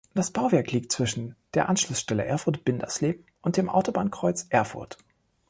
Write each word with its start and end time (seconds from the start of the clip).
Das 0.15 0.31
Bauwerk 0.31 0.71
liegt 0.71 0.91
zwischen 0.91 1.35
der 1.53 1.69
Anschlussstelle 1.69 2.25
Erfurt-Bindersleben 2.25 3.23
und 3.43 3.55
dem 3.57 3.69
Autobahnkreuz 3.69 4.47
Erfurt. 4.49 4.97